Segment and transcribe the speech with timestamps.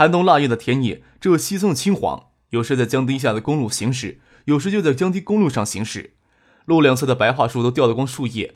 [0.00, 6.14] 寒冬腊月的田野，只有稀松的青黄，有时在江堤下的公路行驶，有时就在江堤公路上行驶。
[6.64, 8.54] 路两侧的白桦树都掉得光树叶，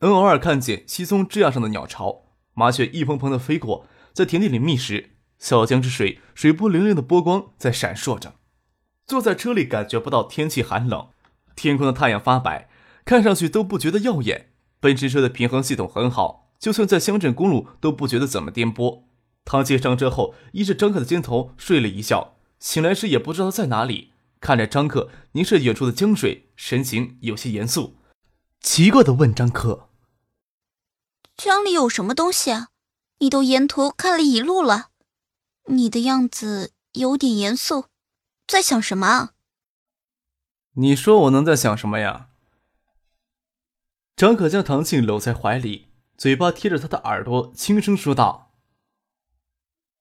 [0.00, 5.12] 能偶尔看见稀松枝桠上的鸟巢，麻雀一蓬蓬的飞过，在田地里觅食。
[5.38, 8.34] 小江之水，水波粼粼的波光在闪烁着。
[9.06, 11.06] 坐在车里，感觉不到天气寒冷，
[11.56, 12.68] 天空的太阳发白，
[13.06, 14.50] 看上去都不觉得耀眼。
[14.80, 19.04] 奔驰车的平衡系统很好，就算在乡镇公路都不觉得怎么颠簸。
[19.44, 24.12] 唐杰上车后，依着张克的肩头睡了一觉，醒来时也不知道在哪里。
[24.40, 27.96] 看着张克凝视远处的江水，神情有些严肃，
[28.60, 29.88] 奇怪的问张克
[31.36, 32.68] ：“江里有什么东西啊？
[33.20, 34.90] 你都沿途看了一路了，
[35.68, 37.86] 你的样子有点严肃，
[38.46, 39.32] 在想什么啊？”
[40.76, 42.28] 你说我能在想什么呀？
[44.16, 48.53] 张可将唐静搂在怀里，嘴巴贴着他的耳朵，轻声说道。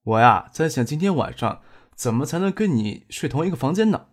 [0.04, 1.62] 我呀，在想今天晚上
[1.96, 4.08] 怎么才能跟你睡同一个房间呢？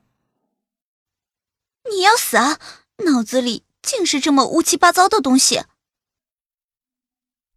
[1.90, 2.60] 你要死啊！
[3.04, 5.62] 脑子里尽是这么乌七八糟的东西。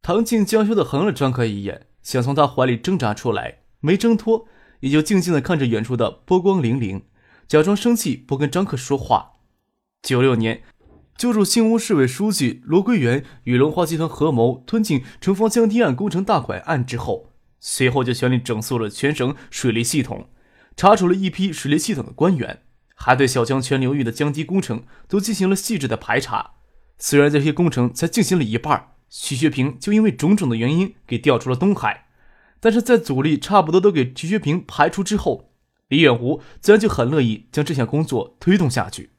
[0.02, 4.48] 唐静娇羞的横了张克一眼，想从他怀里挣扎出来，没挣脱，
[4.80, 7.04] 也就静静的看着远处的波光粼粼，
[7.48, 9.34] 假装生气，不跟张克说话。
[10.02, 10.64] 九六年，
[11.16, 17.33] 救助新屋市委书记罗桂元与龙华集团合谋吞进城防江堤岸工程大款案之后。
[17.66, 20.28] 随后就全力整肃了全省水利系统，
[20.76, 22.62] 查处了一批水利系统的官员，
[22.94, 26.56] 还对小江全流域的江堤工程都进行了细致的排查。
[26.98, 32.08] 虽然这些工程才进行了一半，徐学平就因为种种的原因给调出了东海，
[32.60, 35.54] 但是在阻力差不多都给徐学平排除之后，
[35.88, 39.12] 李远湖自然就很乐意将这项工作推动下去。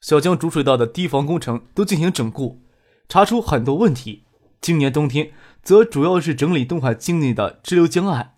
[0.00, 2.64] 小江主水道的堤防工程都进行整固，
[3.08, 4.23] 查出很多问题。
[4.64, 5.32] 今年冬天。
[5.62, 8.34] 则主要是整理东海境内的支流江岸。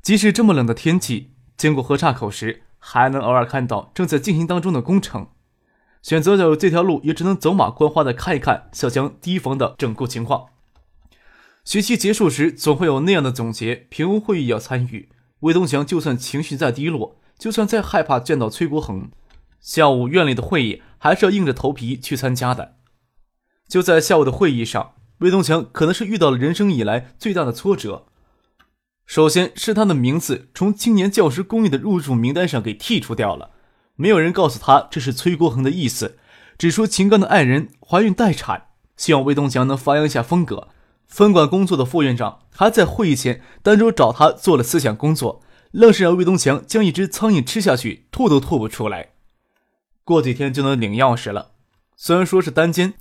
[0.00, 5.28] 即使这么冷的天气，经过河岔口时，还能偶尔看到正在进行当中的工程。
[6.00, 10.46] 选择走这条路，也只能走马观花的看一看小江堤防的整固情况。
[11.64, 15.10] 学期结束时，总会有那样的总结评估会议要参与。
[15.40, 19.10] 魏东强就算情绪再低落，就算再害怕见到崔国恒，
[19.60, 22.76] 下午院里的会议还是要硬着头皮去参加的。
[23.68, 24.94] 就在下午的会议上。
[25.22, 28.06] 魏东强可能是遇到了人生以来最大的挫折。
[29.06, 33.50] 首先是他的名字从青年教师公寓的入住名单上给剔除掉了，
[33.96, 36.18] 没有人告诉他这是崔国恒的意思，
[36.58, 38.66] 只说秦刚的爱人怀孕待产，
[38.96, 40.68] 希望魏东强能发扬一下风格。
[41.06, 49.10] 分管工作的副院长还在会议前单独找他做了思想工作，愣是让魏东强将一只苍蝇吃下去，吐都吐不出来。
[50.04, 51.52] 过几天就能领钥匙了，
[51.96, 52.94] 虽然说是单间，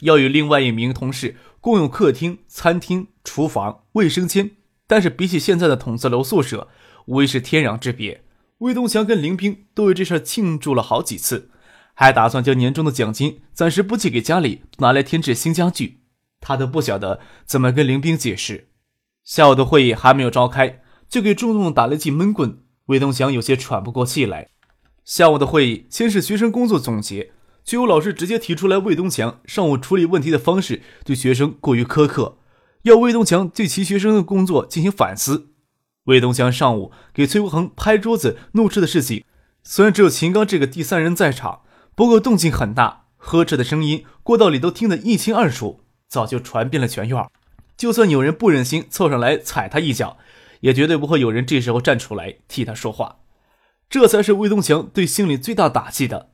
[0.00, 1.36] 要与另外一名同事。
[1.60, 4.50] 共用客厅、餐厅、厨房、卫生间，
[4.88, 6.66] 但是比起现在的筒子楼宿舍，
[7.06, 8.24] 无疑是天壤之别。
[8.58, 11.50] 魏东强跟林兵都为这事庆祝了好几次，
[11.94, 16.00] 还打算将年终的奖金暂时不寄给家里，拿来添置新家具。
[16.40, 18.66] 他都不晓得怎么跟林兵解释。
[19.22, 22.58] 下午的会议还没有召开，就给重重打了一记闷棍。
[22.86, 24.48] 魏东强有些喘不过气来。
[25.04, 27.30] 下午的会议先是学生工作总结。
[27.64, 32.38] 就有老师直接提出来，魏东强上午处理问题的方式对学生过于苛刻，
[32.82, 35.48] 要魏东强对其学生的工作进行反思。
[36.04, 39.24] 魏东强上午给崔国恒拍桌子怒斥的事情，
[39.62, 41.60] 虽然只有秦刚这个第三人在场，
[41.94, 47.24] 不过动静很大，呵斥的声音过道里都听得一清二楚，早就传遍了全院。
[47.76, 50.18] 就算有人不忍心凑上来踩他一脚，
[50.60, 53.18] 也绝对不会有人这时候站出来替他说话。
[53.88, 56.31] 这才是魏东强对心里最大打击的。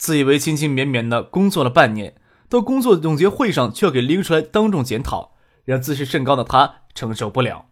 [0.00, 2.14] 自以为勤勤勉勉的工作了半年，
[2.48, 5.34] 到工作总结会上却要给拎出来当众检讨，
[5.66, 7.66] 让自视甚高的他承受不了，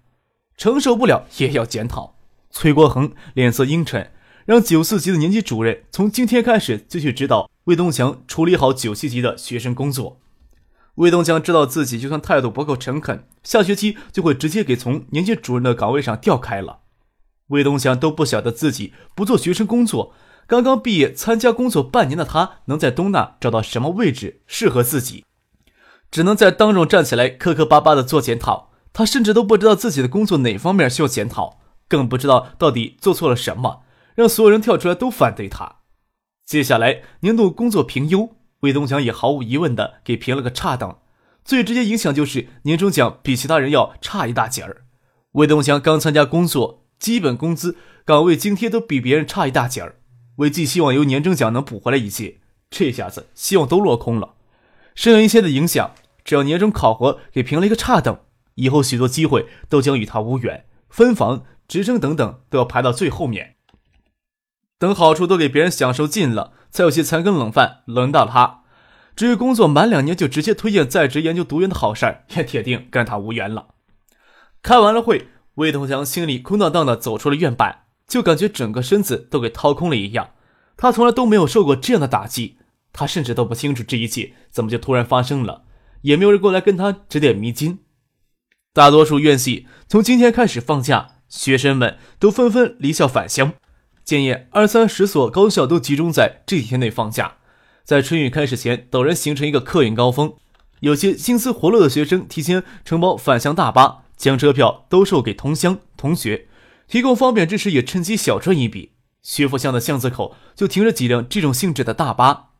[0.54, 2.16] 承受不了也要检讨。
[2.50, 4.12] 崔国恒脸色阴沉，
[4.44, 10.20] 让九四级的年级主任从今天开始就去指导魏东强处理好九七级的学生工作。
[10.96, 16.80] 魏东强知道自己就算态度不够诚恳，下学期就会直接给从年级主任的岗位上调开了。
[17.46, 20.12] 魏东强都不晓得自己不做学生工作。
[20.48, 25.26] 刚刚毕业参加工作半年的他，能在东大找到什么位置适合自己？
[26.10, 28.70] 只能在当众站起来磕磕巴巴的做检讨。
[28.94, 31.60] 他甚至都不知道自己的工作哪方面需要检讨。
[31.86, 33.82] 更不知道到底做错了什么，
[34.14, 35.76] 让所有人跳出来都反对他。
[36.46, 38.30] 接下来年度工作评优，
[38.60, 40.96] 魏东强也毫无疑问的给评了个差等。
[41.44, 44.84] 最直接影响就是年终奖比其他人要差一大截儿。
[45.32, 49.96] 魏东强刚参加工作，基本工资、岗位津贴都比别人差一大截儿。
[50.38, 52.38] 魏寄希望由年终奖能补回来一些，
[52.70, 54.34] 这下子希望都落空了。
[54.94, 55.92] 剩下一些的影响，
[56.24, 58.20] 只要年终考核给评了一个差等，
[58.54, 63.56] 以后许多机会都将与他无缘，分房、职称等等都要排到最后面。
[64.78, 68.62] 等好处都给别人享受尽了，才有些残羹冷饭轮到他。
[69.16, 73.70] 至于工作满两年就直接推荐在职研究读研的好事儿，也铁定跟他无缘了。
[74.62, 75.26] 开完了会，
[75.56, 77.86] 魏东强心里空荡荡的走出了院办。
[78.08, 80.30] 就感觉整个身子都给掏空了一样，
[80.78, 82.56] 他从来都没有受过这样的打击，
[82.92, 85.64] 他甚至都不清楚这一切怎么就突然发生了，
[86.00, 87.80] 也没有人过来跟他指点迷津。
[88.72, 93.52] 大多数院系从今天开始放假，学生们都纷纷离校返乡，
[94.02, 97.36] 建业二三十所高校都集中在这几天内放假，
[97.84, 100.34] 在春运开始前陡然形成一个客运高峰，
[100.80, 106.47] 有些心思活络的学生提前承包返乡大巴，将车票兜售给同乡同学。
[106.88, 108.94] 提供方便之时，也趁机小赚一笔。
[109.22, 112.52] 学府巷的巷子口就停着几辆这种性质的大巴。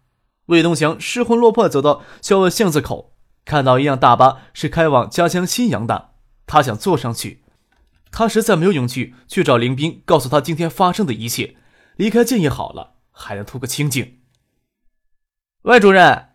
[0.46, 3.14] 魏东祥失魂落魄走到校外巷子口，
[3.44, 6.10] 看到一辆大巴是开往家乡新阳的，
[6.46, 7.42] 他想坐上去。
[8.10, 11.56] 他实在没有勇气去找林斌，告诉他今天发生的一切。
[11.96, 14.18] 离开建业好了，还能图个清静。
[15.62, 16.28] 魏主任，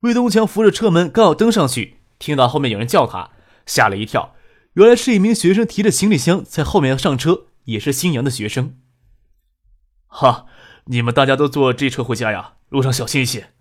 [0.00, 3.30] 魏东强扶着车门刚要登上去，听到后面有人叫他，
[3.66, 4.35] 吓了一跳。
[4.76, 8.78] 原来是一名学生提着行李箱在后面要上车，也是新阳的学生。
[10.06, 10.44] 哈，
[10.84, 12.56] 你们大家都坐这车回家呀？
[12.68, 13.54] 路上小心一些。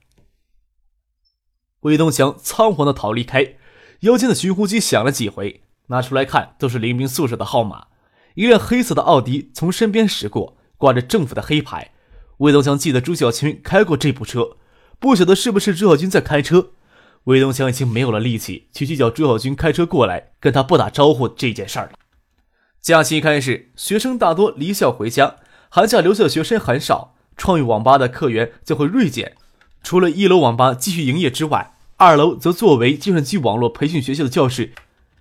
[1.81, 3.55] 魏东强仓皇的逃离开，
[4.01, 7.87] 腰间的寻呼机响了几回，拿出来看，都是林兵宿舍的号码。
[8.33, 11.93] 一辆黑色的奥迪从身边驶过，挂着政府的黑牌。
[12.39, 14.57] 魏东强记得朱小军开过这部车，
[14.99, 16.71] 不晓得是不是朱小军在开车。
[17.25, 21.93] 魏东强已经没有了力气去计较朱小军开车过来跟他不打招呼这件事儿了。
[22.81, 25.37] 假期开始，学生大多离校回家，
[25.69, 29.35] 寒假留校学生很少，创意网吧的客源就会锐减。
[29.81, 34.73] 除了一楼网吧继续营业之外，二楼则作为计算机网络培训学校的教室，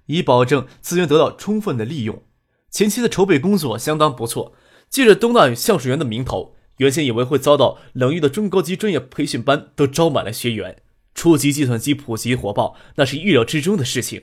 [0.07, 2.23] 以保证资源得到充分的利用。
[2.71, 4.53] 前期的筹备工作相当不错，
[4.91, 10.77] 借着东大与橡树园的名头，原先以为会遭到冷遇的中高级专业培训班都招满了学员。
[11.15, 14.23] 初级计算机普及火爆，那是预料之中的事情。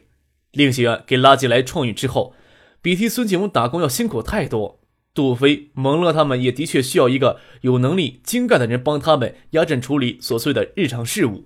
[0.52, 2.34] 令学院给拉进来创宇之后，
[2.82, 4.82] 比替孙景文打工要辛苦太多。
[5.14, 11.46] 杜飞、蒙乐他们也的确需要一个有能力、精干的人帮他们压阵处理琐碎的日常事务。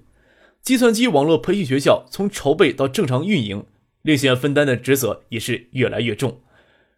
[0.61, 3.65] 计算机网络培训学校从筹备到正常运营，
[4.01, 6.41] 令学院分担的职责也是越来越重。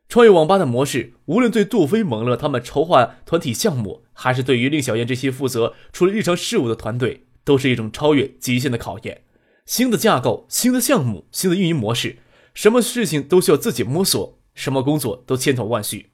[0.10, 7.27] 创业网吧的模式，无论对杜飞、蒙乐他们筹划团体项目，还是对于令小燕这些负责处理日常事务的团队。
[7.48, 9.22] 都是一种超越极限的考验，
[9.66, 12.18] 新的架构、新的项目、新的运营模式，
[12.54, 16.10] 什么事情都需要自己摸索，什么工作都千头万绪，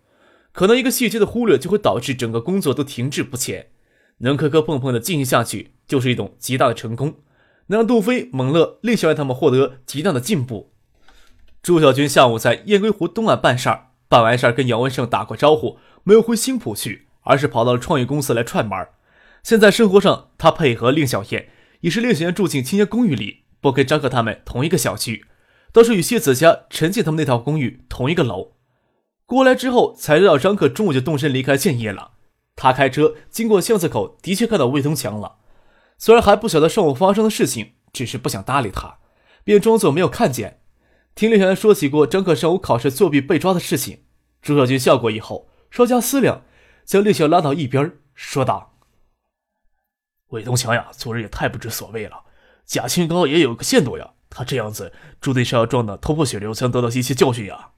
[0.51, 3.69] 可能一个细节的忽略就会导致整个工作都停滞不前。
[4.19, 7.15] 能磕磕碰碰的进行下去，就是一种极大的成功，
[7.65, 10.71] 能让杜飞、蒙乐、厉小燕他们获得极大的进步。
[11.63, 18.91] 朱小军下午在雁归湖东岸办事儿，办完事儿跟姚文胜打过招呼，没有回新浦去，而是跑到了创业公司来串门儿。
[19.43, 21.49] 现在生活上，他配合令小燕，
[21.81, 25.25] 也是令小燕住进青年公寓里，不跟张克他们同一个小区，
[25.73, 28.53] 倒是与谢子佳、陈静他们那套公寓同一个楼。
[29.25, 32.11] 过来之后才知道，张克中午就动身离开建业了。
[32.55, 35.39] 他开车经过巷子口，的确看到魏东强了。
[35.97, 38.99] 虽然还不晓得上午发生的事情，只是不想搭理他，
[39.43, 40.61] 便装作没有看见。
[41.15, 44.03] 听令小燕说起过张克上午考试作弊被抓的事情，
[44.41, 46.43] 朱小军笑过以后，稍加思量，
[46.85, 48.72] 将令小拉到一边，说道。
[50.33, 52.23] 魏东强呀，做人也太不知所谓了。
[52.65, 57.71] 假清高也有个限度呀，他这样子注定是要撞得头破血流，才能得到一些教训呀。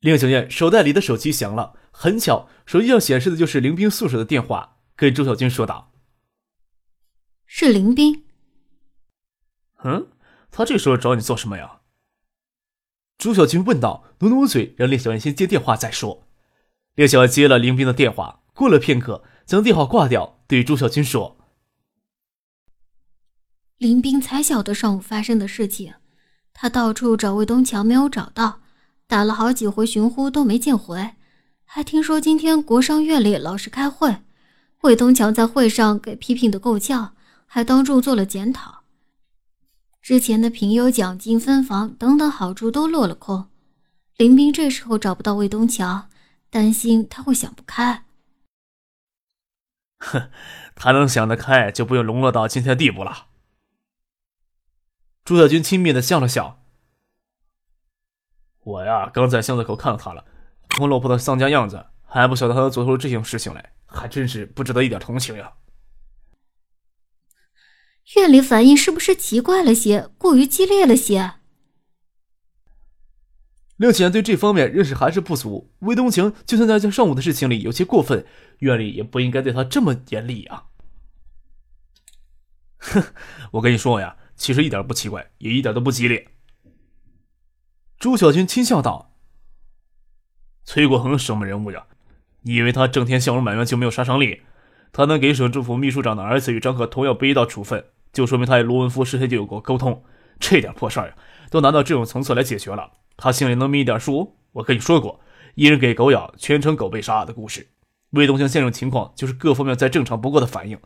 [0.00, 5.92] 令小燕手袋里的手机响了，很巧，手机上显示的就是林冰宿舍的电话，跟周小军说道
[7.46, 8.24] ：“是林斌。
[9.84, 10.08] ”“嗯，
[10.50, 11.80] 他这时候找你做什么呀？”
[13.18, 16.28] 朱小军问道，努努嘴，让令小燕先接电话再说。
[16.94, 20.35] 令小燕接了林冰的电话，过了片刻，将电话挂掉。
[20.48, 21.36] 对朱小军说
[23.78, 25.94] ：“林斌才晓得上午发生的事情，
[26.52, 28.60] 他到处找魏东强没有找到，
[29.08, 31.16] 打了好几回寻呼都没见回，
[31.64, 34.22] 还听说今天国商院里老师开会，
[34.82, 38.84] 魏东强在会上给批评的够呛，还当众做了检讨。
[40.00, 43.48] 之前的评优奖金分房等等好处都落了空，
[44.16, 46.08] 林冰这时候找不到魏东强，
[46.48, 48.05] 担心他会想不开。
[49.98, 50.30] 哼，
[50.76, 53.26] 他能想得开，就不用沦落到今天的地步了。
[55.24, 56.62] 朱小军轻蔑的笑了笑。
[58.62, 60.24] 我呀，刚在巷子口看到他了，
[60.76, 65.54] 空落魄的丧家样子，还不晓得他能做出这种事情来，还真是不值得一点同情呀。
[68.16, 71.34] 院里反应是不是奇怪了些，过于激烈了些？
[73.76, 75.70] 令显对这方面认识还是不足。
[75.80, 78.24] 魏东晴就算在这上午的事情里有些过分，
[78.60, 80.64] 院里也不应该对他这么严厉啊。
[82.78, 83.02] 哼，
[83.52, 86.28] 我跟你说呀，其实一点不奇怪，也一点都不激烈。
[87.98, 89.14] 朱小军轻笑道
[90.64, 91.86] ：“崔国恒什么人物呀？
[92.42, 94.42] 你以为他整天笑容满面就没有杀伤力？
[94.92, 100.02] 他能给省政府秘书长的儿子与张可同样被一道处分，就说明他与罗文夫事先就有过沟通。
[100.38, 101.16] 这点破事儿呀，
[101.50, 104.36] 都拿到这种层次来解决了。”他心里能明一点数？
[104.52, 105.20] 我跟你说过，
[105.54, 107.68] 一人给狗咬，全城狗被杀的故事。
[108.10, 110.78] 魏东强现这种情况，就是各方面再正常不过的反应。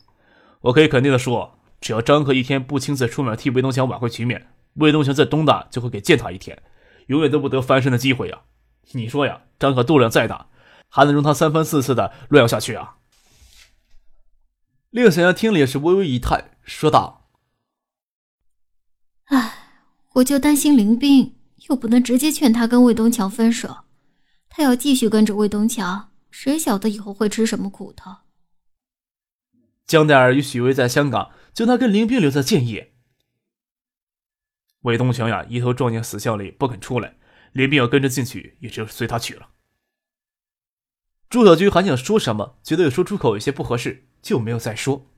[0.61, 6.63] 我可以肯定的说，只要张克一天不亲自出面替魏东强挽回局面，魏东强在东大就会给践踏一天，
[7.07, 8.41] 永远都不得翻身的机会呀！
[8.93, 10.49] 你说呀，张可度量再大，
[10.89, 12.97] 还能容他三番四次的乱咬下去啊？
[14.91, 17.29] 令小丫听了也是微微一叹，说道
[19.31, 19.53] ：“唉，
[20.15, 21.37] 我就担心林冰。”
[21.71, 23.85] 又不能直接劝他跟魏东强分手，
[24.49, 28.11] 他要继续跟着魏东强，谁晓得以后会吃什么苦头？
[29.87, 32.95] 江黛儿与许巍在香港，就他跟林冰留在建业。
[34.81, 37.17] 魏东强呀，一头撞进死巷里不肯出来，
[37.53, 39.51] 林冰要跟着进去，也就随他去了。
[41.29, 45.10] 朱小军还想说什么，觉得有说出口有些不合适，就没有再说。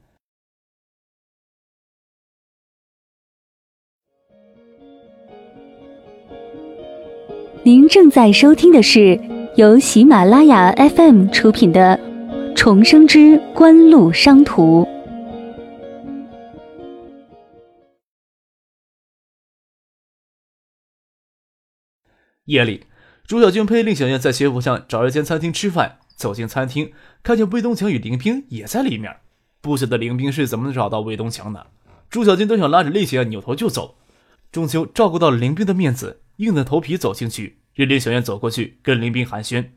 [7.65, 9.21] 您正在收听的是
[9.55, 11.97] 由喜马拉雅 FM 出品的
[12.57, 14.83] 《重生之官路商途》。
[22.47, 22.87] 夜里，
[23.29, 26.01] 朱小军陪令小燕在学府巷找一间餐厅吃饭。
[26.17, 26.93] 走进餐厅，
[27.23, 29.19] 看见魏东强与林冰也在里面。
[29.61, 31.69] 不晓得林冰是怎么找到魏东强的。
[32.11, 33.95] 朱小军都想拉着令小燕扭头就走，
[34.53, 36.21] 终究照顾到了林冰的面子。
[36.37, 39.71] 硬着头皮走进去，任林小燕走过去跟林冰寒暄，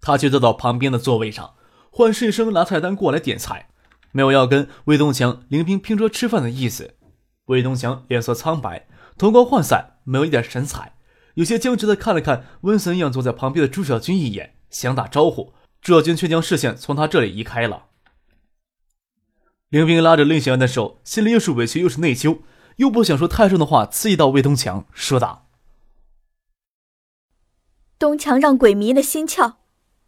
[0.00, 1.54] 他却坐到旁边的座位上，
[1.90, 3.70] 换侍生拿菜单过来点菜，
[4.12, 6.94] 没有要跟魏东强、林冰拼桌吃饭的意思。
[7.46, 10.96] 魏东强脸色苍白，瞳光涣散，没有一点神采，
[11.34, 17.86] 有些僵直的看了看温森样坐在旁边的朱小军一眼，想打招呼，朱小军却将视线从他这里移开了。
[19.70, 22.40] 林冰拉着令小燕的手，心里又是委屈又是内疚，
[22.76, 25.48] 又不想说太重的话刺激到魏东强，说道。
[27.98, 29.54] 东强让鬼迷了心窍，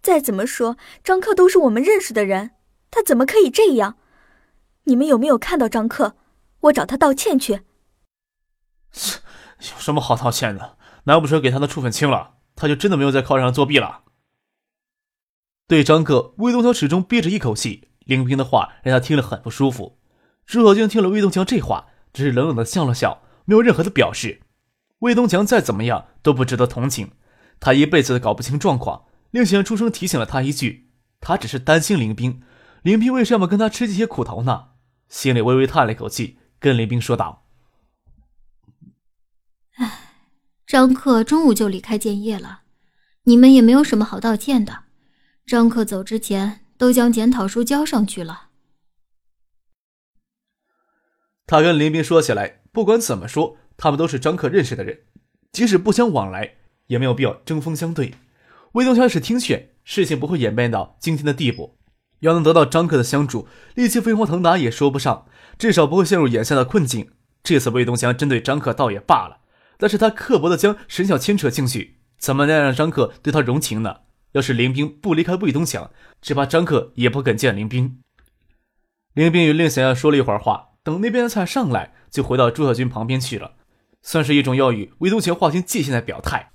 [0.03, 2.53] 再怎么说，张克都是我们认识的人，
[2.91, 3.97] 他怎么可以这样？
[4.85, 6.17] 你们有没有看到张克？
[6.61, 7.63] 我找他道歉去。
[9.61, 10.77] 有什么好道歉的？
[11.05, 14.03] 难不成给他的处分轻了，他就真的没有在考场上作弊了？
[15.67, 17.89] 对张克，魏东强始终憋着一口气。
[18.05, 19.99] 林冰的话让他听了很不舒服。
[20.47, 24.43] 朱小静听了魏东强这话，只是冷冷的笑了笑，没有任何的表示。
[24.99, 27.13] 魏东强再怎么样都不值得同情。
[27.61, 32.43] 他一辈子都搞不清状况，令贤出声提醒了他一句：“他只是担心林冰，
[32.83, 34.71] 林冰为什么跟他吃这些苦头呢？”
[35.09, 37.47] 心里微微叹了一口气，跟林冰说道
[39.79, 40.01] ：“唉，
[40.67, 42.63] 张克中午就离开建业了，
[43.23, 44.87] 你们也没有什么好道歉的。
[45.47, 48.47] 张克走之前都将检讨书交上去了。”
[51.49, 55.01] 他跟林冰说起来，不管怎么说，他们都是张克认识的人，
[55.51, 56.55] 即使不相往来。
[56.89, 58.15] 也没有必要针锋相对。
[58.73, 61.77] 魏东强是听劝，事情不会演变到今天的地步。
[62.21, 65.27] 要能得到张克的相助，力气飞黄腾达也说不上，
[65.59, 67.11] 至少不会陷入眼下的困境。
[67.43, 69.41] 这次魏东强针对张克倒也罢了，
[69.77, 73.99] 但是他刻薄的将沈晓牵扯进去，怎么能让张克对他容情呢？
[74.33, 75.91] 要是林冰不离开魏东强，
[76.23, 78.01] 只怕张克也不肯见林冰。
[79.13, 83.53] 林冰与令小燕说了一会儿话，等那边的菜上来，就回到朱小军旁边去了，
[84.03, 86.53] 算是一种要与魏东强划清界限的表态。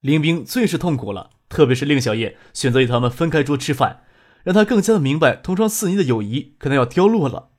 [0.00, 4.04] 林冰最是痛苦了，特别是令小叶选择与他们分开桌吃饭，
[4.44, 7.50] 让他更加的明白同窗四年的友谊可能要凋落了。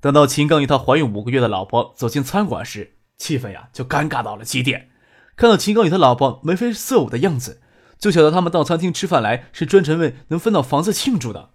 [0.00, 4.90] 等到秦刚与他怀孕五个月的老婆走进餐馆时，气氛呀就尴尬到了极点。
[5.36, 7.60] 看到秦刚与他老婆眉飞色舞的样子，
[7.98, 11.50] 就晓得他们到餐厅吃饭来是专程为能分到房子庆祝的。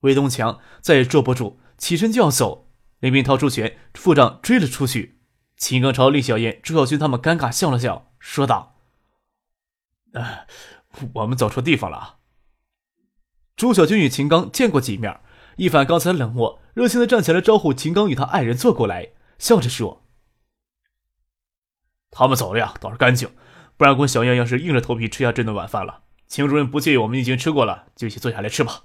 [0.00, 2.67] 魏东强再也坐不住，起身就要走，
[3.00, 5.20] 林斌掏出拳，付账追了出去。
[5.56, 8.76] 秦刚朝令小燕、朱小军他们尴尬笑了笑，说道。
[10.12, 10.46] 呃，
[11.14, 12.18] 我们走错地方了。
[13.56, 15.20] 朱小军与秦刚见过几面，
[15.56, 20.04] 一反刚才冷漠，热情的站起来招呼秦刚与他爱人坐过来，笑着说
[22.10, 23.30] ：“他们走了呀，倒是干净，
[23.76, 26.02] 不然我小燕要是硬着头皮吃下这顿晚饭了。
[26.26, 28.84] 秦主任不介意我们已经吃过了，就一起坐下来吃吧。”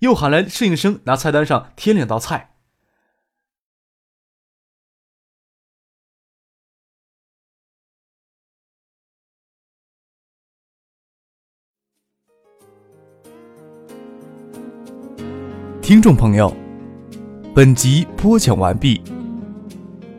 [0.00, 2.50] 又喊来侍应生拿菜单上添两道菜。
[15.82, 16.54] 听众朋友，
[17.54, 19.02] 本集播讲完毕，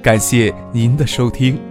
[0.02, 1.69] 感谢您的收听。